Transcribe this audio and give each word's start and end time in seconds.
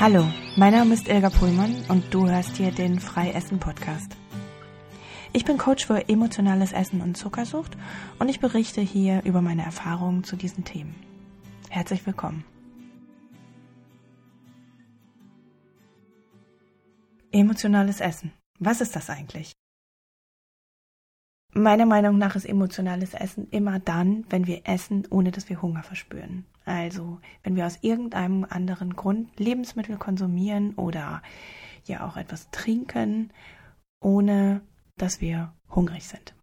Hallo, 0.00 0.24
mein 0.54 0.74
Name 0.74 0.94
ist 0.94 1.08
Ilga 1.08 1.28
Pullmann 1.28 1.74
und 1.88 2.14
du 2.14 2.28
hörst 2.28 2.56
hier 2.56 2.70
den 2.70 3.00
Freiessen 3.00 3.58
Podcast. 3.58 4.16
Ich 5.32 5.44
bin 5.44 5.58
Coach 5.58 5.86
für 5.86 6.08
emotionales 6.08 6.70
Essen 6.70 7.00
und 7.00 7.16
Zuckersucht 7.16 7.76
und 8.20 8.28
ich 8.28 8.38
berichte 8.38 8.80
hier 8.80 9.24
über 9.24 9.42
meine 9.42 9.64
Erfahrungen 9.64 10.22
zu 10.22 10.36
diesen 10.36 10.64
Themen. 10.64 10.94
Herzlich 11.68 12.06
willkommen. 12.06 12.44
Emotionales 17.32 17.98
Essen. 17.98 18.30
Was 18.60 18.80
ist 18.80 18.94
das 18.94 19.10
eigentlich? 19.10 19.50
Meiner 21.54 21.86
Meinung 21.86 22.18
nach 22.18 22.36
ist 22.36 22.44
emotionales 22.44 23.14
Essen 23.14 23.48
immer 23.50 23.80
dann, 23.80 24.24
wenn 24.30 24.46
wir 24.46 24.60
essen, 24.62 25.08
ohne 25.10 25.32
dass 25.32 25.48
wir 25.48 25.60
Hunger 25.60 25.82
verspüren. 25.82 26.46
Also, 26.68 27.20
wenn 27.42 27.56
wir 27.56 27.66
aus 27.66 27.78
irgendeinem 27.82 28.46
anderen 28.48 28.94
Grund 28.94 29.38
Lebensmittel 29.38 29.96
konsumieren 29.96 30.74
oder 30.74 31.22
ja 31.84 32.06
auch 32.06 32.16
etwas 32.16 32.50
trinken, 32.50 33.32
ohne 34.00 34.60
dass 34.96 35.20
wir 35.20 35.54
hungrig 35.70 36.06
sind. 36.06 36.34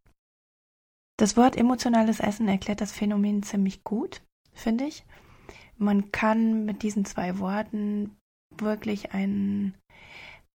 Das 1.17 1.37
Wort 1.37 1.55
emotionales 1.55 2.19
Essen 2.19 2.47
erklärt 2.47 2.81
das 2.81 2.91
Phänomen 2.91 3.43
ziemlich 3.43 3.83
gut, 3.83 4.21
finde 4.53 4.85
ich. 4.85 5.05
Man 5.77 6.11
kann 6.11 6.65
mit 6.65 6.83
diesen 6.83 7.05
zwei 7.05 7.39
Worten 7.39 8.17
wirklich 8.57 9.13
einen 9.13 9.75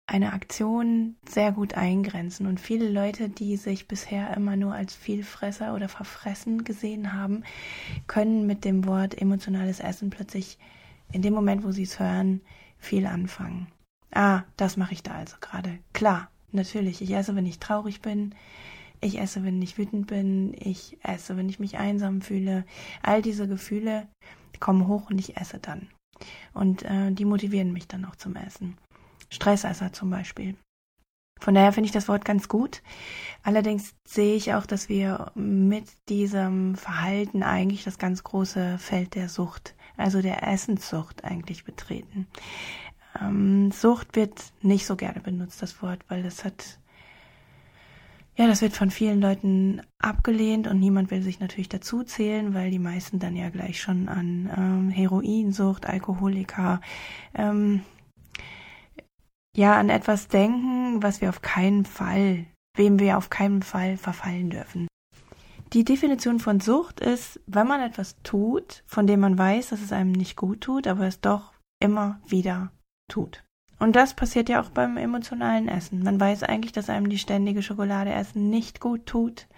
eine 0.07 0.33
Aktion 0.33 1.17
sehr 1.29 1.53
gut 1.53 1.75
eingrenzen. 1.75 2.47
Und 2.47 2.61
viele 2.61 2.89
Leute, 2.89 3.29
die 3.29 3.57
sich 3.57 3.89
bisher 3.89 4.37
immer 4.37 4.57
nur 4.57 4.73
als 4.75 4.95
Vielfresser 4.95 5.75
oder 5.75 5.89
Verfressen 5.89 6.65
gesehen 6.65 7.13
haben, 7.13 7.43
können 8.07 8.47
mit 8.47 8.65
dem 8.65 8.87
Wort 8.87 9.21
emotionales 9.21 9.81
Essen 9.81 10.11
plötzlich 10.11 10.59
in 11.13 11.23
dem 11.23 11.35
Moment, 11.35 11.65
wo 11.65 11.73
sie 11.73 11.83
es 11.83 11.99
hören, 11.99 12.41
viel 12.79 13.07
anfangen. 13.07 13.67
Ah, 14.13 14.43
das 14.57 14.77
mache 14.77 14.95
ich 14.95 15.03
da 15.03 15.13
also 15.13 15.37
gerade. 15.41 15.79
Klar, 15.93 16.31
natürlich. 16.53 17.03
Ich 17.03 17.13
esse, 17.13 17.35
wenn 17.35 17.47
ich 17.47 17.59
traurig 17.59 18.01
bin. 18.01 18.35
Ich 19.01 19.19
esse, 19.19 19.43
wenn 19.45 19.61
ich 19.61 19.77
wütend 19.77 20.07
bin. 20.07 20.55
Ich 20.55 20.99
esse, 21.03 21.37
wenn 21.37 21.49
ich 21.49 21.59
mich 21.59 21.79
einsam 21.79 22.23
fühle. 22.23 22.65
All 23.03 23.23
diese 23.23 23.49
Gefühle 23.49 24.07
kommen 24.61 24.87
hoch 24.87 25.11
und 25.11 25.19
ich 25.19 25.37
esse 25.37 25.59
dann. 25.59 25.89
Und 26.55 26.83
äh, 26.85 27.11
die 27.11 27.25
motivieren 27.25 27.73
mich 27.73 27.89
dann 27.89 28.05
auch 28.05 28.17
zum 28.17 28.37
Essen. 28.37 28.79
Stressesser 29.31 29.93
zum 29.93 30.11
Beispiel. 30.11 30.57
Von 31.39 31.55
daher 31.55 31.73
finde 31.73 31.87
ich 31.87 31.93
das 31.93 32.09
Wort 32.09 32.25
ganz 32.25 32.49
gut. 32.49 32.83
Allerdings 33.43 33.95
sehe 34.07 34.37
ich 34.37 34.55
auch, 34.55 34.67
dass 34.67 34.89
wir 34.89 35.33
mit 35.35 35.85
diesem 36.09 36.77
Verhalten 36.77 37.43
eigentlich 37.43 37.85
das 37.85 37.99
ganz 37.99 38.25
große 38.25 38.79
Feld 38.79 39.15
der 39.15 39.29
Sucht, 39.29 39.75
also 39.97 40.23
der 40.23 40.43
Essenssucht 40.49 41.25
eigentlich 41.25 41.65
betreten. 41.65 42.27
Ähm, 43.21 43.71
Sucht 43.71 44.17
wird 44.17 44.53
nicht 44.63 44.87
so 44.87 44.97
gerne 44.97 45.21
benutzt, 45.21 45.61
das 45.63 45.83
Wort, 45.83 46.01
weil 46.09 46.23
das 46.23 46.45
hat, 46.45 46.79
ja, 48.35 48.47
das 48.47 48.63
wird 48.63 48.73
von 48.73 48.91
vielen 48.91 49.21
Leuten 49.21 49.83
abgelehnt 49.99 50.67
und 50.67 50.81
niemand 50.81 51.11
will 51.11 51.23
sich 51.23 51.39
natürlich 51.39 51.69
dazu 51.69 52.03
zählen, 52.03 52.55
weil 52.55 52.71
die 52.71 52.79
meisten 52.79 53.19
dann 53.19 53.37
ja 53.37 53.51
gleich 53.51 53.81
schon 53.81 54.09
an 54.09 54.51
ähm, 54.57 54.91
Heroinsucht, 54.91 55.87
Alkoholiker, 55.87 56.81
ähm, 57.35 57.83
ja 59.57 59.77
an 59.77 59.89
etwas 59.89 60.29
denken, 60.29 61.03
was 61.03 61.21
wir 61.21 61.29
auf 61.29 61.43
keinen 61.43 61.85
Fall, 61.85 62.47
wem 62.77 62.99
wir 62.99 63.19
auf 63.19 63.31
keinen 63.31 63.63
Fall 63.63 63.97
verfallen 63.97 64.51
dürfen. 64.51 64.87
Die 65.73 65.85
Definition 65.85 66.39
von 66.39 66.61
Sucht 66.61 67.01
ist, 67.01 67.41
wenn 67.47 67.67
man 67.67 67.81
etwas 67.81 68.17
tut, 68.23 68.85
von 68.87 69.07
dem 69.07 69.21
man 69.21 69.37
weiß, 69.37 69.71
dass 69.71 69.83
es 69.83 69.93
einem 69.93 70.13
nicht 70.13 70.37
gut 70.37 70.61
tut, 70.61 70.87
aber 70.87 71.07
es 71.07 71.21
doch 71.21 71.53
immer 71.81 72.21
wieder 72.27 72.71
tut. 73.11 73.43
Und 73.79 73.97
das 73.97 74.15
passiert 74.15 74.49
ja 74.49 74.63
auch 74.63 74.71
beim 74.71 74.97
emotionalen 74.97 75.69
Essen. 75.69 76.03
Man 76.03 76.19
weiß 76.19 76.45
eigentlich, 76.45 76.73
dass 76.73 76.89
einem 76.89 77.09
die 77.09 77.19
ständige 77.19 77.63
Schokolade 77.63 78.13
essen 78.13 78.49
nicht 78.49 78.81
gut 78.81 79.07
tut. 79.07 79.49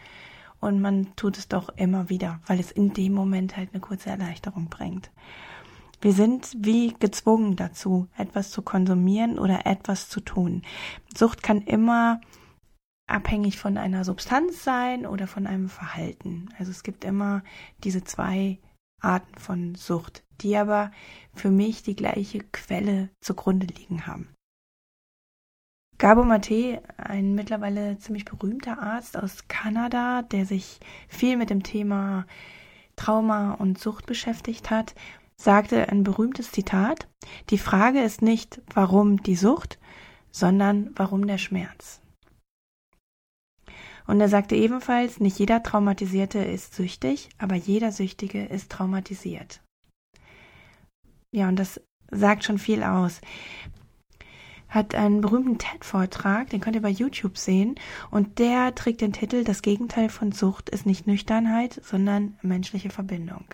Und 0.60 0.80
man 0.80 1.14
tut 1.14 1.38
es 1.38 1.46
doch 1.46 1.68
immer 1.76 2.08
wieder, 2.08 2.40
weil 2.46 2.58
es 2.58 2.72
in 2.72 2.92
dem 2.92 3.12
Moment 3.12 3.56
halt 3.56 3.70
eine 3.72 3.80
kurze 3.80 4.10
Erleichterung 4.10 4.68
bringt. 4.68 5.10
Wir 6.00 6.12
sind 6.12 6.56
wie 6.58 6.94
gezwungen 6.94 7.56
dazu, 7.56 8.08
etwas 8.16 8.50
zu 8.50 8.62
konsumieren 8.62 9.38
oder 9.38 9.66
etwas 9.66 10.08
zu 10.08 10.20
tun. 10.20 10.62
Sucht 11.14 11.42
kann 11.42 11.62
immer 11.62 12.20
abhängig 13.08 13.58
von 13.58 13.76
einer 13.76 14.04
Substanz 14.04 14.62
sein 14.62 15.06
oder 15.06 15.26
von 15.26 15.46
einem 15.46 15.68
Verhalten. 15.68 16.50
Also 16.58 16.70
es 16.70 16.82
gibt 16.82 17.04
immer 17.04 17.42
diese 17.82 18.04
zwei 18.04 18.58
Arten 19.00 19.38
von 19.38 19.74
Sucht, 19.74 20.24
die 20.40 20.56
aber 20.56 20.92
für 21.34 21.50
mich 21.50 21.82
die 21.82 21.96
gleiche 21.96 22.40
Quelle 22.40 23.10
zugrunde 23.20 23.66
liegen 23.66 24.06
haben. 24.06 24.28
Gabo 25.98 26.22
Mate, 26.22 26.80
ein 26.96 27.34
mittlerweile 27.34 27.98
ziemlich 27.98 28.24
berühmter 28.24 28.80
Arzt 28.80 29.16
aus 29.16 29.48
Kanada, 29.48 30.22
der 30.22 30.46
sich 30.46 30.78
viel 31.08 31.36
mit 31.36 31.50
dem 31.50 31.64
Thema 31.64 32.24
Trauma 32.94 33.54
und 33.54 33.78
Sucht 33.78 34.06
beschäftigt 34.06 34.70
hat 34.70 34.94
sagte 35.40 35.88
ein 35.88 36.02
berühmtes 36.02 36.50
Zitat, 36.50 37.08
die 37.50 37.58
Frage 37.58 38.02
ist 38.02 38.22
nicht, 38.22 38.60
warum 38.74 39.22
die 39.22 39.36
Sucht, 39.36 39.78
sondern 40.30 40.90
warum 40.96 41.26
der 41.26 41.38
Schmerz. 41.38 42.00
Und 44.06 44.20
er 44.20 44.28
sagte 44.28 44.56
ebenfalls, 44.56 45.20
nicht 45.20 45.38
jeder 45.38 45.62
Traumatisierte 45.62 46.38
ist 46.38 46.74
süchtig, 46.74 47.28
aber 47.38 47.54
jeder 47.54 47.92
Süchtige 47.92 48.44
ist 48.46 48.72
traumatisiert. 48.72 49.60
Ja, 51.30 51.48
und 51.48 51.56
das 51.56 51.80
sagt 52.10 52.44
schon 52.44 52.58
viel 52.58 52.82
aus. 52.82 53.20
Hat 54.68 54.94
einen 54.94 55.20
berühmten 55.20 55.58
TED-Vortrag, 55.58 56.50
den 56.50 56.60
könnt 56.60 56.76
ihr 56.76 56.82
bei 56.82 56.88
YouTube 56.88 57.36
sehen, 57.38 57.74
und 58.10 58.38
der 58.38 58.74
trägt 58.74 59.02
den 59.02 59.12
Titel 59.12 59.44
Das 59.44 59.62
Gegenteil 59.62 60.08
von 60.08 60.32
Sucht 60.32 60.70
ist 60.70 60.86
nicht 60.86 61.06
Nüchternheit, 61.06 61.80
sondern 61.84 62.38
menschliche 62.42 62.90
Verbindung. 62.90 63.44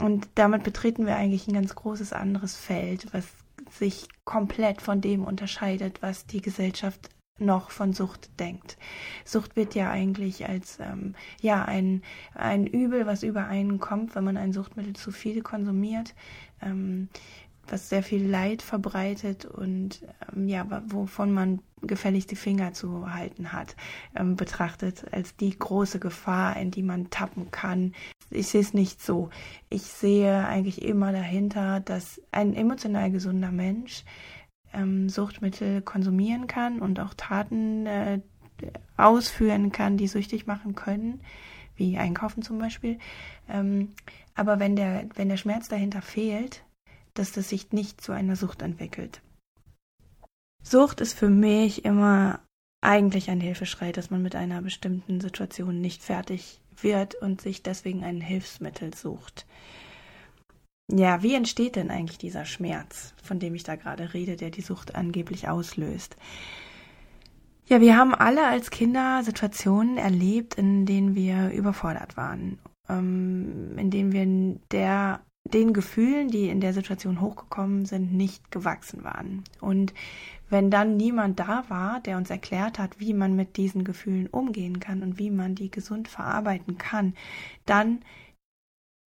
Und 0.00 0.28
damit 0.34 0.62
betreten 0.62 1.06
wir 1.06 1.16
eigentlich 1.16 1.48
ein 1.48 1.54
ganz 1.54 1.74
großes 1.74 2.12
anderes 2.12 2.56
Feld, 2.56 3.12
was 3.12 3.26
sich 3.70 4.08
komplett 4.24 4.80
von 4.80 5.00
dem 5.00 5.24
unterscheidet, 5.24 6.00
was 6.02 6.26
die 6.26 6.40
Gesellschaft 6.40 7.10
noch 7.38 7.70
von 7.70 7.92
Sucht 7.92 8.30
denkt. 8.40 8.76
Sucht 9.24 9.56
wird 9.56 9.74
ja 9.74 9.90
eigentlich 9.90 10.48
als 10.48 10.78
ähm, 10.80 11.14
ja 11.40 11.64
ein, 11.64 12.02
ein 12.34 12.66
Übel, 12.66 13.06
was 13.06 13.22
über 13.22 13.46
einen 13.46 13.78
kommt, 13.78 14.14
wenn 14.14 14.24
man 14.24 14.36
ein 14.36 14.52
Suchtmittel 14.52 14.94
zu 14.94 15.12
viel 15.12 15.42
konsumiert, 15.42 16.14
ähm, 16.60 17.08
was 17.72 17.88
sehr 17.88 18.02
viel 18.02 18.26
Leid 18.26 18.62
verbreitet 18.62 19.44
und 19.44 20.02
ähm, 20.34 20.48
ja, 20.48 20.66
wovon 20.86 21.32
man 21.32 21.60
gefälligst 21.82 22.30
die 22.30 22.36
Finger 22.36 22.72
zu 22.72 23.12
halten 23.12 23.52
hat, 23.52 23.76
ähm, 24.16 24.36
betrachtet 24.36 25.04
als 25.12 25.36
die 25.36 25.56
große 25.56 25.98
Gefahr, 25.98 26.56
in 26.56 26.70
die 26.70 26.82
man 26.82 27.10
tappen 27.10 27.50
kann. 27.50 27.92
Ich 28.30 28.48
sehe 28.48 28.60
es 28.60 28.74
nicht 28.74 29.02
so. 29.02 29.30
Ich 29.70 29.82
sehe 29.82 30.46
eigentlich 30.46 30.82
immer 30.82 31.12
dahinter, 31.12 31.80
dass 31.80 32.20
ein 32.32 32.54
emotional 32.54 33.10
gesunder 33.10 33.52
Mensch 33.52 34.04
ähm, 34.72 35.08
Suchtmittel 35.08 35.82
konsumieren 35.82 36.46
kann 36.46 36.80
und 36.80 37.00
auch 37.00 37.14
Taten 37.14 37.86
äh, 37.86 38.20
ausführen 38.96 39.72
kann, 39.72 39.96
die 39.96 40.08
süchtig 40.08 40.46
machen 40.46 40.74
können, 40.74 41.20
wie 41.76 41.96
Einkaufen 41.96 42.42
zum 42.42 42.58
Beispiel. 42.58 42.98
Ähm, 43.48 43.92
aber 44.34 44.58
wenn 44.58 44.76
der, 44.76 45.06
wenn 45.14 45.28
der 45.28 45.36
Schmerz 45.36 45.68
dahinter 45.68 46.02
fehlt, 46.02 46.64
dass 47.18 47.32
das 47.32 47.48
sich 47.48 47.72
nicht 47.72 48.00
zu 48.00 48.12
einer 48.12 48.36
Sucht 48.36 48.62
entwickelt. 48.62 49.20
Sucht 50.62 51.00
ist 51.00 51.14
für 51.14 51.30
mich 51.30 51.84
immer 51.84 52.40
eigentlich 52.80 53.30
ein 53.30 53.40
Hilfeschrei, 53.40 53.92
dass 53.92 54.10
man 54.10 54.22
mit 54.22 54.36
einer 54.36 54.62
bestimmten 54.62 55.20
Situation 55.20 55.80
nicht 55.80 56.02
fertig 56.02 56.60
wird 56.80 57.14
und 57.16 57.40
sich 57.40 57.62
deswegen 57.62 58.04
ein 58.04 58.20
Hilfsmittel 58.20 58.94
sucht. 58.94 59.46
Ja, 60.90 61.22
wie 61.22 61.34
entsteht 61.34 61.76
denn 61.76 61.90
eigentlich 61.90 62.18
dieser 62.18 62.44
Schmerz, 62.44 63.12
von 63.22 63.38
dem 63.38 63.54
ich 63.54 63.62
da 63.62 63.76
gerade 63.76 64.14
rede, 64.14 64.36
der 64.36 64.50
die 64.50 64.62
Sucht 64.62 64.94
angeblich 64.94 65.48
auslöst? 65.48 66.16
Ja, 67.66 67.82
wir 67.82 67.96
haben 67.96 68.14
alle 68.14 68.46
als 68.46 68.70
Kinder 68.70 69.22
Situationen 69.22 69.98
erlebt, 69.98 70.54
in 70.54 70.86
denen 70.86 71.14
wir 71.14 71.50
überfordert 71.50 72.16
waren, 72.16 72.58
ähm, 72.88 73.76
in 73.76 73.90
denen 73.90 74.12
wir 74.12 74.60
der 74.70 75.20
den 75.54 75.72
Gefühlen, 75.72 76.28
die 76.28 76.48
in 76.48 76.60
der 76.60 76.72
Situation 76.72 77.20
hochgekommen 77.20 77.84
sind, 77.84 78.12
nicht 78.12 78.50
gewachsen 78.50 79.04
waren. 79.04 79.44
Und 79.60 79.94
wenn 80.50 80.70
dann 80.70 80.96
niemand 80.96 81.38
da 81.40 81.64
war, 81.68 82.00
der 82.00 82.16
uns 82.16 82.30
erklärt 82.30 82.78
hat, 82.78 82.98
wie 83.00 83.14
man 83.14 83.36
mit 83.36 83.56
diesen 83.56 83.84
Gefühlen 83.84 84.26
umgehen 84.28 84.80
kann 84.80 85.02
und 85.02 85.18
wie 85.18 85.30
man 85.30 85.54
die 85.54 85.70
gesund 85.70 86.08
verarbeiten 86.08 86.78
kann, 86.78 87.14
dann 87.66 88.00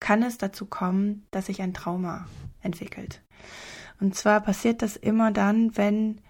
kann 0.01 0.23
es 0.23 0.39
dazu 0.39 0.67
kommen, 0.67 1.27
dass 1.31 1.47
sich 1.47 1.63
ein 1.63 1.75
Trauma 1.75 2.27
entwickelt. 2.63 3.23
Und 4.01 4.15
zwar 4.15 4.41
passiert 4.41 4.83
das 4.83 4.97
immer 4.97 5.31
dann, 5.31 5.77
wenn 5.77 6.21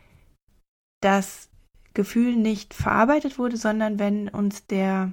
das 1.00 1.48
Gefühl 1.94 2.36
nicht 2.36 2.74
verarbeitet 2.74 3.38
wurde, 3.38 3.56
sondern 3.56 3.98
wenn 3.98 4.28
uns 4.28 4.66
der 4.66 5.12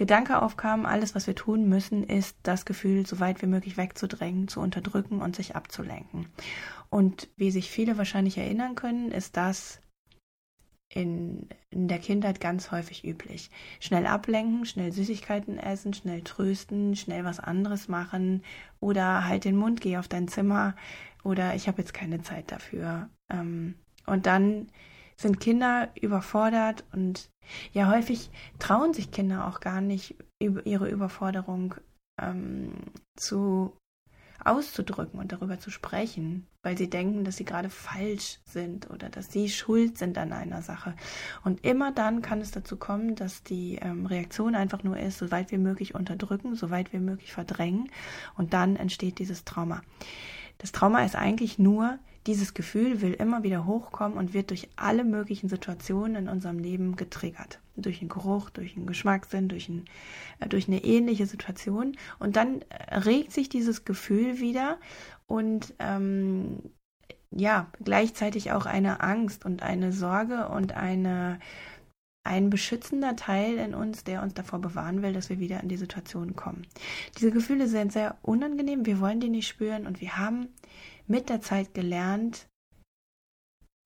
Gedanke 0.00 0.40
aufkam, 0.40 0.86
alles, 0.86 1.14
was 1.14 1.26
wir 1.26 1.34
tun 1.34 1.68
müssen, 1.68 2.04
ist, 2.04 2.34
das 2.42 2.64
Gefühl 2.64 3.04
so 3.04 3.20
weit 3.20 3.42
wie 3.42 3.46
möglich 3.46 3.76
wegzudrängen, 3.76 4.48
zu 4.48 4.60
unterdrücken 4.60 5.20
und 5.20 5.36
sich 5.36 5.56
abzulenken. 5.56 6.24
Und 6.88 7.28
wie 7.36 7.50
sich 7.50 7.70
viele 7.70 7.98
wahrscheinlich 7.98 8.38
erinnern 8.38 8.76
können, 8.76 9.12
ist 9.12 9.36
das 9.36 9.82
in, 10.88 11.50
in 11.68 11.86
der 11.86 11.98
Kindheit 11.98 12.40
ganz 12.40 12.70
häufig 12.70 13.04
üblich. 13.04 13.50
Schnell 13.78 14.06
ablenken, 14.06 14.64
schnell 14.64 14.90
Süßigkeiten 14.90 15.58
essen, 15.58 15.92
schnell 15.92 16.22
trösten, 16.22 16.96
schnell 16.96 17.26
was 17.26 17.38
anderes 17.38 17.86
machen 17.86 18.42
oder 18.80 19.26
halt 19.26 19.44
den 19.44 19.56
Mund, 19.56 19.82
geh 19.82 19.98
auf 19.98 20.08
dein 20.08 20.28
Zimmer 20.28 20.76
oder 21.24 21.54
ich 21.54 21.68
habe 21.68 21.82
jetzt 21.82 21.92
keine 21.92 22.22
Zeit 22.22 22.50
dafür. 22.50 23.10
Ähm, 23.28 23.74
und 24.06 24.24
dann 24.24 24.68
sind 25.18 25.40
Kinder 25.40 25.90
überfordert 26.00 26.84
und 26.92 27.28
ja, 27.72 27.90
häufig 27.90 28.30
trauen 28.58 28.94
sich 28.94 29.10
Kinder 29.10 29.48
auch 29.48 29.60
gar 29.60 29.80
nicht, 29.80 30.14
ihre 30.38 30.88
Überforderung 30.88 31.74
ähm, 32.20 32.72
zu 33.16 33.76
auszudrücken 34.44 35.20
und 35.20 35.32
darüber 35.32 35.58
zu 35.58 35.70
sprechen, 35.70 36.46
weil 36.62 36.76
sie 36.76 36.88
denken, 36.88 37.24
dass 37.24 37.36
sie 37.36 37.44
gerade 37.44 37.70
falsch 37.70 38.38
sind 38.44 38.90
oder 38.90 39.08
dass 39.08 39.30
sie 39.30 39.48
schuld 39.48 39.98
sind 39.98 40.16
an 40.18 40.32
einer 40.32 40.62
Sache. 40.62 40.94
Und 41.44 41.64
immer 41.64 41.92
dann 41.92 42.22
kann 42.22 42.40
es 42.40 42.50
dazu 42.50 42.76
kommen, 42.76 43.14
dass 43.14 43.42
die 43.42 43.76
ähm, 43.76 44.06
Reaktion 44.06 44.54
einfach 44.54 44.82
nur 44.82 44.98
ist, 44.98 45.18
so 45.18 45.30
weit 45.30 45.52
wie 45.52 45.58
möglich 45.58 45.94
unterdrücken, 45.94 46.54
so 46.54 46.70
weit 46.70 46.92
wie 46.92 46.98
möglich 46.98 47.32
verdrängen 47.32 47.90
und 48.36 48.54
dann 48.54 48.76
entsteht 48.76 49.18
dieses 49.18 49.44
Trauma. 49.44 49.82
Das 50.58 50.72
Trauma 50.72 51.04
ist 51.04 51.16
eigentlich 51.16 51.58
nur, 51.58 51.98
dieses 52.26 52.54
Gefühl 52.54 53.00
will 53.00 53.14
immer 53.14 53.42
wieder 53.42 53.66
hochkommen 53.66 54.18
und 54.18 54.34
wird 54.34 54.50
durch 54.50 54.68
alle 54.76 55.04
möglichen 55.04 55.48
Situationen 55.48 56.16
in 56.16 56.28
unserem 56.28 56.58
Leben 56.58 56.96
getriggert. 56.96 57.60
Durch 57.76 58.00
einen 58.00 58.10
Geruch, 58.10 58.50
durch 58.50 58.76
einen 58.76 58.86
Geschmackssinn, 58.86 59.48
durch, 59.48 59.68
ein, 59.68 59.86
äh, 60.38 60.48
durch 60.48 60.68
eine 60.68 60.84
ähnliche 60.84 61.26
Situation. 61.26 61.96
Und 62.18 62.36
dann 62.36 62.62
äh, 62.68 62.96
regt 62.98 63.32
sich 63.32 63.48
dieses 63.48 63.84
Gefühl 63.84 64.38
wieder 64.38 64.78
und 65.26 65.74
ähm, 65.78 66.58
ja, 67.30 67.68
gleichzeitig 67.82 68.52
auch 68.52 68.66
eine 68.66 69.00
Angst 69.00 69.44
und 69.44 69.62
eine 69.62 69.92
Sorge 69.92 70.48
und 70.48 70.72
eine 70.72 71.38
ein 72.22 72.50
beschützender 72.50 73.16
Teil 73.16 73.56
in 73.56 73.74
uns, 73.74 74.04
der 74.04 74.22
uns 74.22 74.34
davor 74.34 74.58
bewahren 74.58 75.02
will, 75.02 75.14
dass 75.14 75.30
wir 75.30 75.40
wieder 75.40 75.60
in 75.62 75.68
die 75.68 75.78
Situation 75.78 76.36
kommen. 76.36 76.66
Diese 77.18 77.30
Gefühle 77.30 77.66
sind 77.66 77.92
sehr 77.92 78.18
unangenehm, 78.20 78.84
wir 78.84 79.00
wollen 79.00 79.20
die 79.20 79.30
nicht 79.30 79.48
spüren 79.48 79.86
und 79.86 80.02
wir 80.02 80.18
haben 80.18 80.48
mit 81.10 81.28
der 81.28 81.40
Zeit 81.40 81.74
gelernt, 81.74 82.46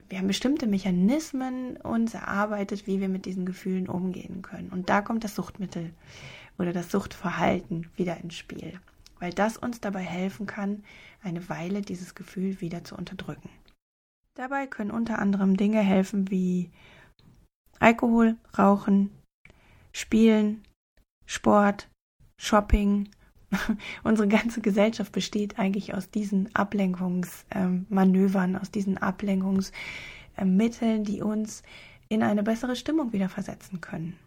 wir 0.08 0.18
haben 0.18 0.26
bestimmte 0.28 0.66
Mechanismen 0.66 1.78
uns 1.78 2.12
erarbeitet, 2.12 2.86
wie 2.86 3.00
wir 3.00 3.08
mit 3.08 3.24
diesen 3.24 3.46
Gefühlen 3.46 3.88
umgehen 3.88 4.42
können. 4.42 4.68
Und 4.68 4.90
da 4.90 5.00
kommt 5.00 5.24
das 5.24 5.34
Suchtmittel 5.34 5.94
oder 6.58 6.72
das 6.72 6.90
Suchtverhalten 6.90 7.90
wieder 7.96 8.18
ins 8.18 8.34
Spiel, 8.34 8.78
weil 9.18 9.32
das 9.32 9.56
uns 9.56 9.80
dabei 9.80 10.02
helfen 10.02 10.46
kann, 10.46 10.84
eine 11.22 11.48
Weile 11.48 11.80
dieses 11.80 12.14
Gefühl 12.14 12.60
wieder 12.60 12.84
zu 12.84 12.94
unterdrücken. 12.94 13.48
Dabei 14.34 14.66
können 14.66 14.90
unter 14.90 15.18
anderem 15.18 15.56
Dinge 15.56 15.80
helfen 15.80 16.30
wie 16.30 16.70
Alkohol, 17.80 18.36
Rauchen, 18.58 19.10
Spielen, 19.92 20.62
Sport, 21.24 21.88
Shopping. 22.38 23.08
Unsere 24.04 24.28
ganze 24.28 24.60
Gesellschaft 24.60 25.12
besteht 25.12 25.58
eigentlich 25.58 25.94
aus 25.94 26.10
diesen 26.10 26.54
Ablenkungsmanövern, 26.54 28.56
aus 28.56 28.70
diesen 28.70 28.98
Ablenkungsmitteln, 28.98 31.04
die 31.04 31.22
uns 31.22 31.62
in 32.08 32.22
eine 32.22 32.42
bessere 32.42 32.76
Stimmung 32.76 33.12
wieder 33.12 33.28
versetzen 33.28 33.80
können. 33.80 34.18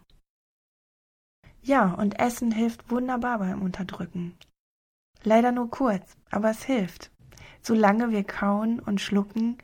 Ja, 1.62 1.92
und 1.94 2.18
Essen 2.18 2.50
hilft 2.50 2.90
wunderbar 2.90 3.38
beim 3.38 3.62
Unterdrücken. 3.62 4.34
Leider 5.22 5.52
nur 5.52 5.70
kurz, 5.70 6.16
aber 6.30 6.50
es 6.50 6.64
hilft. 6.64 7.10
Solange 7.60 8.10
wir 8.10 8.24
kauen 8.24 8.78
und 8.78 9.00
schlucken 9.00 9.58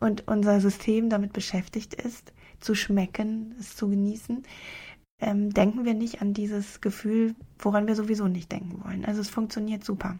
und 0.00 0.26
unser 0.26 0.60
System 0.60 1.10
damit 1.10 1.32
beschäftigt 1.32 1.94
ist, 1.94 2.32
zu 2.60 2.74
schmecken, 2.74 3.54
es 3.60 3.76
zu 3.76 3.88
genießen, 3.88 4.42
ähm, 5.20 5.50
denken 5.50 5.84
wir 5.84 5.94
nicht 5.94 6.20
an 6.20 6.34
dieses 6.34 6.80
Gefühl, 6.80 7.34
woran 7.58 7.86
wir 7.86 7.94
sowieso 7.94 8.28
nicht 8.28 8.50
denken 8.50 8.82
wollen. 8.84 9.04
Also 9.04 9.20
es 9.20 9.30
funktioniert 9.30 9.84
super. 9.84 10.18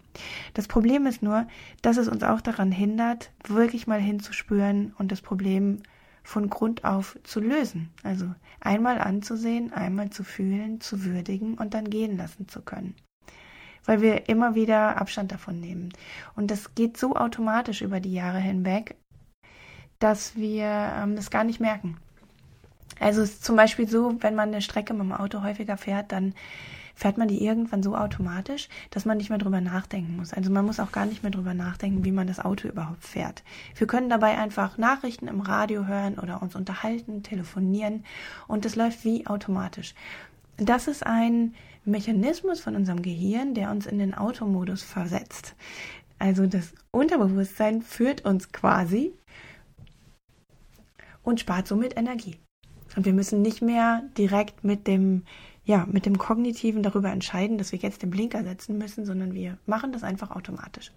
Das 0.54 0.68
Problem 0.68 1.06
ist 1.06 1.22
nur, 1.22 1.46
dass 1.82 1.96
es 1.96 2.08
uns 2.08 2.22
auch 2.22 2.40
daran 2.40 2.72
hindert, 2.72 3.32
wirklich 3.46 3.86
mal 3.86 4.00
hinzuspüren 4.00 4.94
und 4.98 5.12
das 5.12 5.20
Problem 5.20 5.82
von 6.22 6.48
Grund 6.48 6.84
auf 6.84 7.18
zu 7.22 7.40
lösen. 7.40 7.90
Also 8.02 8.34
einmal 8.60 8.98
anzusehen, 8.98 9.72
einmal 9.72 10.10
zu 10.10 10.24
fühlen, 10.24 10.80
zu 10.80 11.04
würdigen 11.04 11.54
und 11.54 11.74
dann 11.74 11.90
gehen 11.90 12.16
lassen 12.16 12.48
zu 12.48 12.62
können. 12.62 12.94
Weil 13.84 14.00
wir 14.00 14.30
immer 14.30 14.54
wieder 14.54 14.96
Abstand 14.96 15.32
davon 15.32 15.60
nehmen. 15.60 15.92
Und 16.34 16.50
das 16.50 16.74
geht 16.74 16.96
so 16.96 17.14
automatisch 17.14 17.82
über 17.82 18.00
die 18.00 18.14
Jahre 18.14 18.38
hinweg, 18.38 18.96
dass 19.98 20.36
wir 20.36 20.64
ähm, 20.64 21.16
das 21.16 21.30
gar 21.30 21.44
nicht 21.44 21.60
merken. 21.60 21.98
Also 23.00 23.22
es 23.22 23.30
ist 23.30 23.44
zum 23.44 23.56
Beispiel 23.56 23.88
so, 23.88 24.16
wenn 24.20 24.34
man 24.34 24.48
eine 24.48 24.62
Strecke 24.62 24.94
mit 24.94 25.02
dem 25.02 25.12
Auto 25.12 25.42
häufiger 25.42 25.76
fährt, 25.76 26.12
dann 26.12 26.34
fährt 26.94 27.18
man 27.18 27.28
die 27.28 27.44
irgendwann 27.44 27.82
so 27.82 27.96
automatisch, 27.96 28.68
dass 28.90 29.04
man 29.04 29.16
nicht 29.16 29.28
mehr 29.28 29.38
drüber 29.38 29.60
nachdenken 29.60 30.16
muss. 30.16 30.32
Also 30.32 30.50
man 30.50 30.64
muss 30.64 30.80
auch 30.80 30.92
gar 30.92 31.06
nicht 31.06 31.22
mehr 31.22 31.32
drüber 31.32 31.54
nachdenken, 31.54 32.04
wie 32.04 32.12
man 32.12 32.26
das 32.26 32.38
Auto 32.40 32.68
überhaupt 32.68 33.04
fährt. 33.04 33.42
Wir 33.76 33.86
können 33.86 34.08
dabei 34.08 34.38
einfach 34.38 34.78
Nachrichten 34.78 35.28
im 35.28 35.40
Radio 35.40 35.86
hören 35.86 36.18
oder 36.18 36.40
uns 36.40 36.54
unterhalten, 36.54 37.22
telefonieren 37.22 38.04
und 38.46 38.64
das 38.64 38.76
läuft 38.76 39.04
wie 39.04 39.26
automatisch. 39.26 39.94
Das 40.56 40.86
ist 40.86 41.04
ein 41.04 41.54
Mechanismus 41.84 42.60
von 42.60 42.76
unserem 42.76 43.02
Gehirn, 43.02 43.54
der 43.54 43.70
uns 43.70 43.86
in 43.86 43.98
den 43.98 44.14
Automodus 44.14 44.82
versetzt. 44.82 45.54
Also 46.18 46.46
das 46.46 46.72
Unterbewusstsein 46.92 47.82
führt 47.82 48.24
uns 48.24 48.52
quasi 48.52 49.12
und 51.24 51.40
spart 51.40 51.66
somit 51.66 51.96
Energie. 51.98 52.38
Und 52.96 53.04
wir 53.06 53.12
müssen 53.12 53.42
nicht 53.42 53.62
mehr 53.62 54.02
direkt 54.16 54.64
mit 54.64 54.86
dem, 54.86 55.24
ja, 55.64 55.86
mit 55.90 56.06
dem 56.06 56.18
Kognitiven 56.18 56.82
darüber 56.82 57.10
entscheiden, 57.10 57.58
dass 57.58 57.72
wir 57.72 57.78
jetzt 57.78 58.02
den 58.02 58.10
Blinker 58.10 58.44
setzen 58.44 58.78
müssen, 58.78 59.06
sondern 59.06 59.34
wir 59.34 59.58
machen 59.66 59.92
das 59.92 60.04
einfach 60.04 60.30
automatisch. 60.30 60.92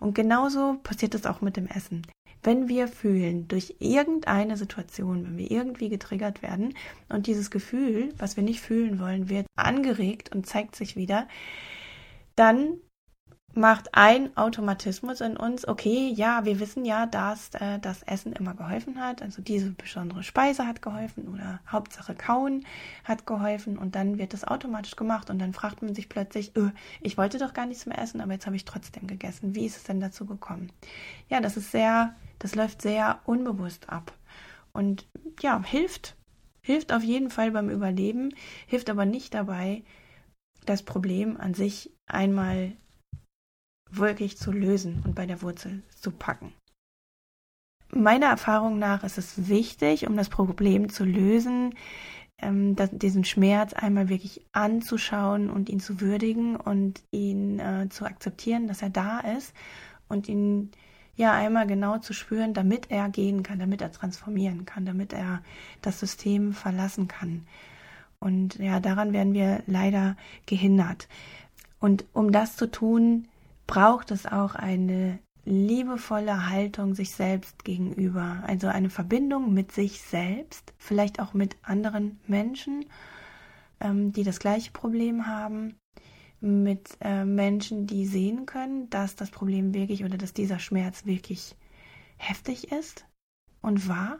Und 0.00 0.14
genauso 0.14 0.78
passiert 0.82 1.14
es 1.14 1.26
auch 1.26 1.40
mit 1.40 1.56
dem 1.56 1.66
Essen. 1.66 2.06
Wenn 2.42 2.68
wir 2.68 2.88
fühlen, 2.88 3.48
durch 3.48 3.76
irgendeine 3.80 4.56
Situation, 4.56 5.24
wenn 5.24 5.36
wir 5.36 5.50
irgendwie 5.50 5.90
getriggert 5.90 6.40
werden 6.40 6.74
und 7.10 7.26
dieses 7.26 7.50
Gefühl, 7.50 8.14
was 8.16 8.36
wir 8.36 8.42
nicht 8.42 8.62
fühlen 8.62 8.98
wollen, 8.98 9.28
wird 9.28 9.46
angeregt 9.56 10.34
und 10.34 10.46
zeigt 10.46 10.74
sich 10.74 10.96
wieder, 10.96 11.28
dann 12.36 12.78
macht 13.52 13.94
ein 13.94 14.36
Automatismus 14.36 15.20
in 15.20 15.36
uns, 15.36 15.66
okay, 15.66 16.12
ja, 16.14 16.44
wir 16.44 16.60
wissen 16.60 16.84
ja, 16.84 17.06
dass 17.06 17.50
äh, 17.54 17.80
das 17.80 18.02
Essen 18.04 18.32
immer 18.32 18.54
geholfen 18.54 19.00
hat, 19.00 19.22
also 19.22 19.42
diese 19.42 19.70
besondere 19.72 20.22
Speise 20.22 20.66
hat 20.66 20.82
geholfen 20.82 21.28
oder 21.28 21.60
Hauptsache 21.66 22.14
Kauen 22.14 22.64
hat 23.04 23.26
geholfen 23.26 23.76
und 23.76 23.96
dann 23.96 24.18
wird 24.18 24.34
das 24.34 24.44
automatisch 24.44 24.94
gemacht 24.94 25.30
und 25.30 25.40
dann 25.40 25.52
fragt 25.52 25.82
man 25.82 25.94
sich 25.94 26.08
plötzlich, 26.08 26.56
öh, 26.56 26.70
ich 27.00 27.18
wollte 27.18 27.38
doch 27.38 27.52
gar 27.52 27.66
nichts 27.66 27.86
mehr 27.86 27.98
essen, 27.98 28.20
aber 28.20 28.32
jetzt 28.32 28.46
habe 28.46 28.56
ich 28.56 28.64
trotzdem 28.64 29.08
gegessen. 29.08 29.54
Wie 29.54 29.66
ist 29.66 29.76
es 29.76 29.84
denn 29.84 30.00
dazu 30.00 30.26
gekommen? 30.26 30.70
Ja, 31.28 31.40
das 31.40 31.56
ist 31.56 31.72
sehr, 31.72 32.14
das 32.38 32.54
läuft 32.54 32.82
sehr 32.82 33.20
unbewusst 33.24 33.90
ab 33.90 34.12
und 34.72 35.08
ja, 35.40 35.60
hilft, 35.64 36.14
hilft 36.60 36.92
auf 36.92 37.02
jeden 37.02 37.30
Fall 37.30 37.50
beim 37.50 37.68
Überleben, 37.68 38.32
hilft 38.66 38.90
aber 38.90 39.06
nicht 39.06 39.34
dabei, 39.34 39.82
das 40.66 40.84
Problem 40.84 41.36
an 41.36 41.54
sich 41.54 41.90
einmal 42.06 42.76
wirklich 43.90 44.38
zu 44.38 44.52
lösen 44.52 45.02
und 45.04 45.14
bei 45.14 45.26
der 45.26 45.42
Wurzel 45.42 45.82
zu 46.00 46.10
packen. 46.10 46.52
Meiner 47.92 48.26
Erfahrung 48.26 48.78
nach 48.78 49.02
ist 49.02 49.18
es 49.18 49.48
wichtig, 49.48 50.06
um 50.06 50.16
das 50.16 50.28
Problem 50.28 50.90
zu 50.90 51.04
lösen, 51.04 51.74
ähm, 52.38 52.76
diesen 52.92 53.24
Schmerz 53.24 53.72
einmal 53.72 54.08
wirklich 54.08 54.46
anzuschauen 54.52 55.50
und 55.50 55.68
ihn 55.68 55.80
zu 55.80 56.00
würdigen 56.00 56.56
und 56.56 57.02
ihn 57.10 57.58
äh, 57.58 57.88
zu 57.90 58.04
akzeptieren, 58.04 58.68
dass 58.68 58.82
er 58.82 58.90
da 58.90 59.20
ist 59.20 59.52
und 60.08 60.28
ihn 60.28 60.70
ja 61.16 61.32
einmal 61.32 61.66
genau 61.66 61.98
zu 61.98 62.12
spüren, 62.12 62.54
damit 62.54 62.90
er 62.90 63.08
gehen 63.08 63.42
kann, 63.42 63.58
damit 63.58 63.82
er 63.82 63.92
transformieren 63.92 64.64
kann, 64.64 64.86
damit 64.86 65.12
er 65.12 65.42
das 65.82 66.00
System 66.00 66.52
verlassen 66.52 67.08
kann. 67.08 67.46
Und 68.20 68.56
ja, 68.56 68.80
daran 68.80 69.12
werden 69.12 69.34
wir 69.34 69.62
leider 69.66 70.16
gehindert. 70.46 71.08
Und 71.78 72.04
um 72.12 72.32
das 72.32 72.56
zu 72.56 72.70
tun, 72.70 73.28
braucht 73.70 74.10
es 74.10 74.26
auch 74.26 74.56
eine 74.56 75.20
liebevolle 75.44 76.50
Haltung 76.50 76.96
sich 76.96 77.14
selbst 77.14 77.64
gegenüber, 77.64 78.42
also 78.44 78.66
eine 78.66 78.90
Verbindung 78.90 79.54
mit 79.54 79.70
sich 79.70 80.00
selbst, 80.00 80.74
vielleicht 80.76 81.20
auch 81.20 81.34
mit 81.34 81.54
anderen 81.62 82.18
Menschen, 82.26 82.86
ähm, 83.78 84.12
die 84.12 84.24
das 84.24 84.40
gleiche 84.40 84.72
Problem 84.72 85.28
haben, 85.28 85.76
mit 86.40 86.98
äh, 87.00 87.24
Menschen, 87.24 87.86
die 87.86 88.06
sehen 88.06 88.44
können, 88.44 88.90
dass 88.90 89.14
das 89.14 89.30
Problem 89.30 89.72
wirklich 89.72 90.04
oder 90.04 90.18
dass 90.18 90.32
dieser 90.32 90.58
Schmerz 90.58 91.06
wirklich 91.06 91.54
heftig 92.16 92.72
ist 92.72 93.06
und 93.62 93.88
wahr, 93.88 94.18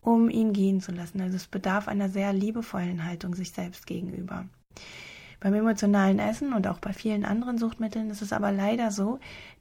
um 0.00 0.30
ihn 0.30 0.52
gehen 0.52 0.80
zu 0.80 0.92
lassen. 0.92 1.20
Also 1.20 1.34
es 1.34 1.48
bedarf 1.48 1.88
einer 1.88 2.08
sehr 2.08 2.32
liebevollen 2.32 3.04
Haltung 3.04 3.34
sich 3.34 3.50
selbst 3.50 3.84
gegenüber. 3.84 4.46
Beim 5.44 5.52
emotionalen 5.52 6.20
Essen 6.20 6.54
und 6.54 6.66
auch 6.66 6.78
bei 6.78 6.94
vielen 6.94 7.26
anderen 7.26 7.58
Suchtmitteln 7.58 8.08
ist 8.08 8.22
es 8.22 8.32
aber 8.32 8.50
leider 8.50 8.90
so, 8.90 9.18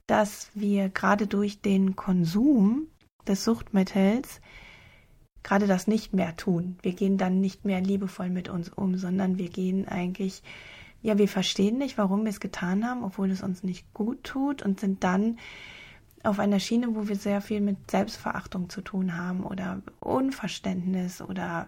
dass 0.08 0.50
wir 0.54 0.88
gerade 0.88 1.28
durch 1.28 1.60
den 1.60 1.98
Konsum 1.98 2.88
des 3.28 3.44
Suchtmittels 3.44 4.40
gerade 5.44 5.68
das 5.68 5.86
nicht 5.86 6.14
mehr 6.14 6.38
tun. 6.38 6.78
Wir 6.84 6.94
gehen 6.94 7.18
dann 7.18 7.42
nicht 7.42 7.66
mehr 7.66 7.82
liebevoll 7.82 8.30
mit 8.30 8.48
uns 8.48 8.70
um, 8.70 8.96
sondern 8.96 9.38
wir 9.38 9.50
gehen 9.50 9.86
eigentlich, 9.86 10.42
ja, 11.02 11.18
wir 11.18 11.28
verstehen 11.28 11.80
nicht, 11.80 11.98
warum 11.98 12.24
wir 12.24 12.30
es 12.30 12.40
getan 12.40 12.88
haben, 12.88 13.04
obwohl 13.04 13.30
es 13.30 13.44
uns 13.44 13.62
nicht 13.62 13.94
gut 13.94 14.24
tut 14.24 14.62
und 14.62 14.80
sind 14.80 15.04
dann 15.04 15.38
auf 16.24 16.40
einer 16.40 16.62
Schiene, 16.62 16.96
wo 16.96 17.10
wir 17.10 17.18
sehr 17.18 17.42
viel 17.42 17.60
mit 17.60 17.92
Selbstverachtung 17.92 18.70
zu 18.70 18.80
tun 18.80 19.18
haben 19.18 19.44
oder 19.44 19.82
Unverständnis 20.00 21.22
oder 21.22 21.68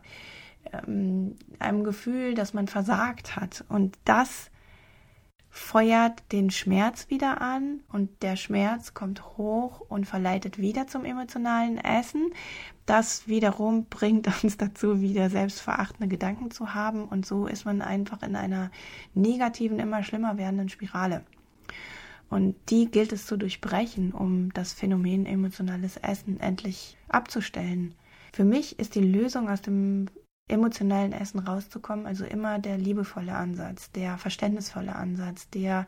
ähm, 0.73 1.35
einem 1.59 1.83
Gefühl, 1.83 2.33
dass 2.33 2.53
man 2.53 2.67
versagt 2.67 3.35
hat. 3.35 3.63
Und 3.69 3.97
das 4.05 4.49
feuert 5.55 6.21
den 6.33 6.49
Schmerz 6.49 7.09
wieder 7.09 7.39
an 7.39 7.79
und 7.89 8.21
der 8.21 8.35
Schmerz 8.35 8.93
kommt 8.93 9.37
hoch 9.37 9.79
und 9.79 10.05
verleitet 10.05 10.57
wieder 10.57 10.85
zum 10.85 11.05
emotionalen 11.05 11.77
Essen. 11.77 12.33
Das 12.85 13.29
wiederum 13.29 13.85
bringt 13.85 14.27
uns 14.43 14.57
dazu, 14.57 14.99
wieder 14.99 15.29
selbstverachtende 15.29 16.09
Gedanken 16.09 16.51
zu 16.51 16.73
haben 16.73 17.05
und 17.05 17.25
so 17.25 17.47
ist 17.47 17.63
man 17.63 17.81
einfach 17.81 18.21
in 18.21 18.35
einer 18.35 18.69
negativen, 19.13 19.79
immer 19.79 20.03
schlimmer 20.03 20.37
werdenden 20.37 20.67
Spirale. 20.67 21.23
Und 22.29 22.55
die 22.69 22.91
gilt 22.91 23.13
es 23.13 23.25
zu 23.25 23.37
durchbrechen, 23.37 24.11
um 24.11 24.51
das 24.53 24.73
Phänomen 24.73 25.25
emotionales 25.25 25.95
Essen 25.95 26.41
endlich 26.41 26.97
abzustellen. 27.07 27.95
Für 28.33 28.43
mich 28.43 28.77
ist 28.77 28.95
die 28.95 28.99
Lösung 28.99 29.49
aus 29.49 29.61
dem 29.61 30.07
emotionalen 30.47 31.13
Essen 31.13 31.39
rauszukommen. 31.39 32.05
Also 32.05 32.25
immer 32.25 32.59
der 32.59 32.77
liebevolle 32.77 33.33
Ansatz, 33.33 33.91
der 33.91 34.17
verständnisvolle 34.17 34.95
Ansatz, 34.95 35.49
der, 35.49 35.87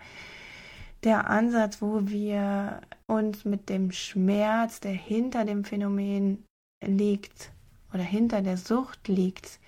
der 1.03 1.29
Ansatz, 1.29 1.81
wo 1.81 2.07
wir 2.07 2.81
uns 3.07 3.45
mit 3.45 3.69
dem 3.69 3.91
Schmerz, 3.91 4.79
der 4.79 4.93
hinter 4.93 5.45
dem 5.45 5.63
Phänomen 5.63 6.43
liegt 6.85 7.51
oder 7.93 8.03
hinter 8.03 8.41
der 8.41 8.57
Sucht 8.57 9.07
liegt, 9.07 9.59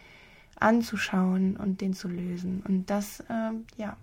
anzuschauen 0.59 1.55
und 1.55 1.81
den 1.81 1.93
zu 1.93 2.07
lösen. 2.07 2.63
Und 2.67 2.89
das, 2.89 3.21
äh, 3.21 3.51
ja, 3.77 3.95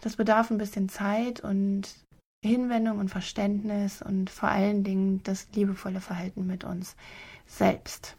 das 0.00 0.16
bedarf 0.16 0.50
ein 0.50 0.58
bisschen 0.58 0.88
Zeit 0.88 1.40
und 1.40 1.88
Hinwendung 2.44 2.98
und 2.98 3.10
Verständnis 3.10 4.00
und 4.00 4.30
vor 4.30 4.48
allen 4.48 4.84
Dingen 4.84 5.22
das 5.24 5.48
liebevolle 5.54 6.00
Verhalten 6.00 6.46
mit 6.46 6.64
uns 6.64 6.94
selbst 7.46 8.16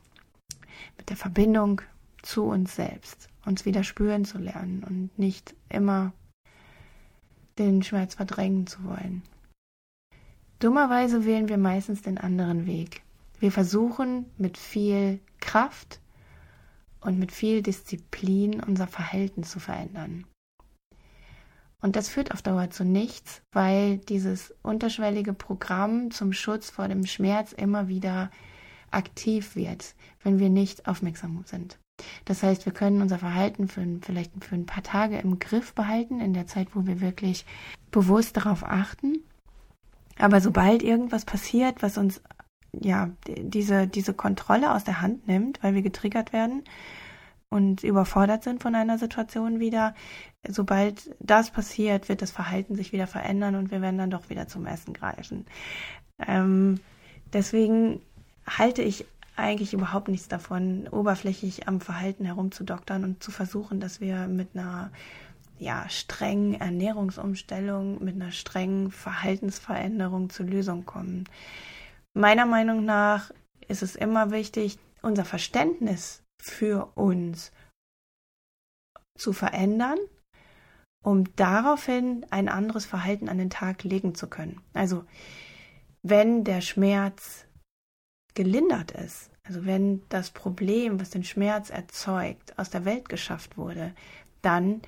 mit 0.98 1.10
der 1.10 1.18
Verbindung 1.18 1.82
zu 2.22 2.44
uns 2.44 2.76
selbst, 2.76 3.30
uns 3.46 3.66
wieder 3.66 3.84
spüren 3.84 4.26
zu 4.26 4.38
lernen 4.38 4.84
und 4.84 5.18
nicht 5.18 5.56
immer 5.70 6.14
den 7.58 7.84
Schmerz 7.84 8.16
verdrängen 8.16 8.68
zu 8.68 8.84
wollen. 8.84 9.24
Dummerweise 10.60 11.26
wählen 11.26 11.48
wir 11.48 11.58
meistens 11.58 12.02
den 12.02 12.18
anderen 12.18 12.66
Weg. 12.66 13.02
Wir 13.40 13.52
versuchen 13.52 14.26
mit 14.38 14.58
viel 14.58 15.20
Kraft 15.40 16.02
und 17.00 17.18
mit 17.18 17.32
viel 17.32 17.62
Disziplin 17.62 18.62
unser 18.62 18.88
Verhalten 18.88 19.44
zu 19.44 19.60
verändern. 19.60 20.26
Und 21.82 21.96
das 21.96 22.10
führt 22.10 22.34
auf 22.34 22.42
Dauer 22.42 22.70
zu 22.72 22.84
nichts, 22.84 23.42
weil 23.54 24.00
dieses 24.00 24.54
unterschwellige 24.62 25.34
Programm 25.34 26.12
zum 26.12 26.34
Schutz 26.34 26.70
vor 26.70 26.90
dem 26.90 27.06
Schmerz 27.06 27.54
immer 27.54 27.88
wieder 27.88 28.32
aktiv 28.92 29.56
wird, 29.56 29.96
wenn 30.24 30.40
wir 30.40 30.50
nicht 30.50 30.88
aufmerksam 30.88 31.44
sind. 31.46 31.80
Das 32.26 32.44
heißt, 32.44 32.66
wir 32.66 32.74
können 32.74 33.02
unser 33.02 33.20
Verhalten 33.20 33.68
für, 33.68 33.86
vielleicht 34.02 34.32
für 34.44 34.56
ein 34.56 34.66
paar 34.66 34.84
Tage 34.84 35.18
im 35.20 35.40
Griff 35.40 35.74
behalten, 35.74 36.22
in 36.22 36.34
der 36.34 36.48
Zeit, 36.48 36.70
wo 36.74 36.86
wir 36.86 37.02
wirklich 37.02 37.46
bewusst 37.92 38.38
darauf 38.38 38.64
achten. 38.64 39.20
Aber 40.18 40.42
sobald 40.42 40.84
irgendwas 40.84 41.26
passiert, 41.26 41.82
was 41.82 41.98
uns 41.98 42.22
ja 42.74 43.10
diese, 43.28 43.88
diese 43.88 44.14
Kontrolle 44.14 44.74
aus 44.74 44.84
der 44.84 45.02
Hand 45.02 45.28
nimmt, 45.28 45.62
weil 45.64 45.74
wir 45.74 45.82
getriggert 45.82 46.34
werden 46.34 46.64
und 47.50 47.84
überfordert 47.84 48.44
sind 48.44 48.62
von 48.62 48.76
einer 48.76 48.98
Situation 48.98 49.60
wieder, 49.60 49.96
sobald 50.48 51.16
das 51.20 51.52
passiert, 51.52 52.10
wird 52.10 52.22
das 52.22 52.32
Verhalten 52.32 52.76
sich 52.76 52.94
wieder 52.94 53.08
verändern 53.08 53.56
und 53.56 53.72
wir 53.72 53.82
werden 53.82 53.98
dann 53.98 54.12
doch 54.12 54.30
wieder 54.30 54.48
zum 54.48 54.66
Essen 54.66 54.94
greifen. 54.94 55.46
Ähm, 56.20 56.80
deswegen 57.34 58.02
halte 58.58 58.82
ich 58.82 59.06
eigentlich 59.36 59.74
überhaupt 59.74 60.10
nichts 60.10 60.28
davon, 60.28 60.88
oberflächlich 60.90 61.68
am 61.68 61.82
Verhalten 61.82 62.26
herumzudoktern 62.26 63.04
und 63.04 63.24
zu 63.24 63.32
versuchen, 63.32 63.80
dass 63.80 64.02
wir 64.02 64.28
mit 64.28 64.50
einer 64.54 64.92
ja, 65.58 65.88
strengen 65.90 66.54
Ernährungsumstellung, 66.54 68.04
mit 68.04 68.16
einer 68.16 68.32
strengen 68.32 68.92
Verhaltensveränderung 68.92 70.30
zur 70.30 70.46
Lösung 70.46 70.86
kommen. 70.86 71.26
Meiner 72.14 72.46
Meinung 72.46 72.86
nach 72.86 73.32
ist 73.68 73.84
es 73.84 73.96
immer 73.96 74.32
wichtig, 74.32 74.80
unser 75.02 75.26
Verständnis 75.26 76.24
für 76.42 76.92
uns 76.96 77.52
zu 79.18 79.34
verändern, 79.34 79.98
um 81.04 81.36
daraufhin 81.36 82.26
ein 82.30 82.50
anderes 82.50 82.86
Verhalten 82.86 83.30
an 83.30 83.38
den 83.38 83.50
Tag 83.50 83.84
legen 83.84 84.16
zu 84.16 84.28
können. 84.28 84.62
Also 84.74 85.06
wenn 86.02 86.44
der 86.44 86.62
Schmerz 86.62 87.46
gelindert 88.40 88.92
ist, 88.92 89.32
also 89.44 89.66
wenn 89.66 90.02
das 90.08 90.30
Problem, 90.30 91.02
was 91.02 91.10
den 91.10 91.26
Schmerz 91.26 91.70
erzeugt, 91.70 92.58
aus 92.58 92.70
der 92.70 92.86
Welt 92.86 93.10
geschafft 93.10 93.58
wurde, 93.58 93.94
dann 94.42 94.82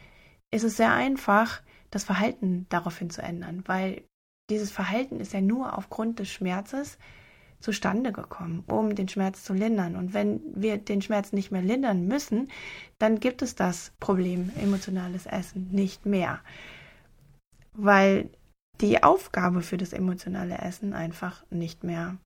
ist 0.52 0.64
es 0.64 0.78
sehr 0.78 0.94
einfach, 0.94 1.62
das 1.90 2.06
Verhalten 2.06 2.66
daraufhin 2.70 3.10
zu 3.10 3.22
ändern, 3.22 3.64
weil 3.66 4.04
dieses 4.50 4.72
Verhalten 4.72 5.20
ist 5.20 5.34
ja 5.34 5.42
nur 5.42 5.78
aufgrund 5.78 6.20
des 6.20 6.30
Schmerzes 6.30 6.98
zustande 7.60 8.14
gekommen, 8.14 8.64
um 8.72 8.96
den 8.96 9.10
Schmerz 9.10 9.44
zu 9.44 9.54
lindern. 9.54 9.98
Und 9.98 10.14
wenn 10.14 10.40
wir 10.56 10.78
den 10.78 11.02
Schmerz 11.02 11.34
nicht 11.34 11.52
mehr 11.52 11.62
lindern 11.62 12.08
müssen, 12.08 12.48
dann 13.00 13.20
gibt 13.20 13.42
es 13.42 13.56
das 13.56 13.92
Problem 14.00 14.50
emotionales 14.62 15.26
Essen 15.26 15.68
nicht 15.72 16.06
mehr, 16.06 16.40
weil 17.74 18.30
die 18.80 19.04
Aufgabe 19.04 19.62
für 19.62 19.76
das 19.76 19.92
emotionale 19.92 20.58
Essen 20.60 20.94
einfach 20.94 21.44
nicht 21.50 21.84
mehr 21.84 22.18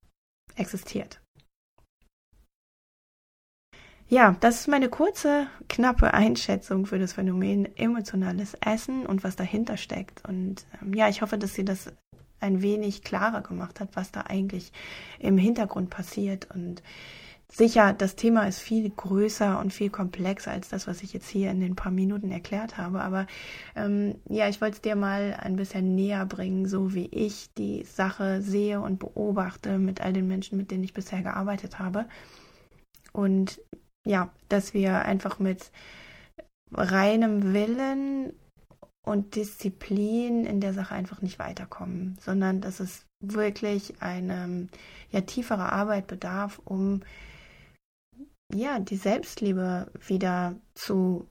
existiert. 0.56 1.22
Ja, 4.08 4.36
das 4.40 4.60
ist 4.62 4.68
meine 4.68 4.88
kurze, 4.88 5.48
knappe 5.68 6.14
Einschätzung 6.14 6.86
für 6.86 7.00
das 7.00 7.14
Phänomen 7.14 7.76
emotionales 7.76 8.56
Essen 8.64 9.06
und 9.06 9.24
was 9.24 9.36
dahinter 9.36 9.78
steckt. 9.78 10.24
Und 10.28 10.68
ähm, 10.82 10.94
ja, 10.94 11.10
ich 11.10 11.24
hoffe, 11.24 11.40
dass 11.40 11.56
sie 11.56 11.66
das 11.66 11.92
ein 12.40 12.62
wenig 12.62 13.02
klarer 13.02 13.42
gemacht 13.42 13.80
hat, 13.80 13.90
was 13.96 14.12
da 14.12 14.22
eigentlich 14.22 14.72
im 15.18 15.40
Hintergrund 15.40 15.90
passiert. 15.90 16.50
Und 16.54 16.84
sicher, 17.52 17.94
das 17.94 18.16
Thema 18.16 18.48
ist 18.48 18.60
viel 18.60 18.90
größer 18.90 19.60
und 19.60 19.74
viel 19.74 19.90
komplexer 19.90 20.52
als 20.52 20.70
das, 20.70 20.88
was 20.88 21.04
ich 21.04 21.14
jetzt 21.14 21.30
hier 21.30 21.52
in 21.52 21.60
den 21.60 21.76
paar 21.76 21.92
Minuten 21.92 22.32
erklärt 22.32 22.78
habe. 22.78 23.02
Aber 23.02 23.28
ähm, 23.76 24.16
ja, 24.30 24.48
ich 24.50 24.62
wollte 24.62 24.76
es 24.76 24.82
dir 24.82 24.96
mal 24.96 25.38
ein 25.40 25.56
bisschen 25.56 25.96
näher 25.96 26.26
bringen, 26.26 26.68
so 26.68 26.94
wie 26.94 27.08
ich 27.08 27.54
die 27.54 27.84
Sache 27.84 28.42
sehe 28.42 28.82
und 28.82 29.00
beobachte 29.00 29.78
mit 29.78 30.02
all 30.02 30.14
den 30.14 30.28
Menschen, 30.28 30.58
mit 30.58 30.72
denen 30.72 30.84
ich 30.84 30.94
bisher 30.94 31.22
gearbeitet 31.22 31.80
habe. 31.80 32.06
Und 33.14 33.62
ja, 34.06 34.30
dass 34.50 34.74
wir 34.74 35.04
einfach 35.04 35.40
mit 35.40 35.72
reinem 36.72 37.54
Willen 37.54 38.34
und 39.04 39.36
Disziplin 39.36 40.46
in 40.46 40.60
der 40.60 40.74
Sache 40.74 40.96
einfach 40.96 41.22
nicht 41.22 41.40
weiterkommen, 41.40 42.18
sondern 42.22 42.60
dass 42.60 42.80
es 42.80 43.06
wirklich 43.20 44.02
eine 44.02 44.68
ja, 45.12 45.22
tiefere 45.22 45.72
Arbeit 45.72 46.08
bedarf, 46.08 46.60
um 46.66 47.02
ja, 48.54 48.80
die 48.80 48.96
Selbstliebe 48.96 49.92
wieder 50.08 50.56
zu 50.74 51.28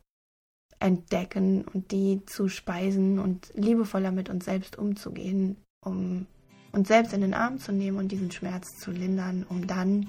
entdecken 0.80 1.64
und 1.64 1.92
die 1.92 2.24
zu 2.26 2.48
speisen 2.48 3.18
und 3.18 3.50
liebevoller 3.54 4.10
mit 4.10 4.28
uns 4.28 4.44
selbst 4.44 4.76
umzugehen, 4.76 5.56
um 5.84 6.26
uns 6.72 6.88
selbst 6.88 7.12
in 7.12 7.20
den 7.20 7.34
Arm 7.34 7.58
zu 7.58 7.72
nehmen 7.72 7.98
und 7.98 8.10
diesen 8.10 8.30
Schmerz 8.30 8.78
zu 8.78 8.90
lindern, 8.90 9.46
um 9.48 9.66
dann 9.66 10.08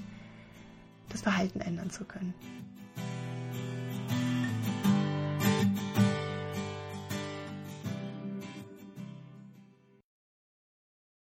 das 1.08 1.22
Verhalten 1.22 1.60
ändern 1.60 1.90
zu 1.90 2.04
können. 2.04 2.34